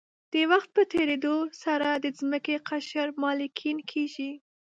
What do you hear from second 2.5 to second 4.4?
قشر مالګین کېږي.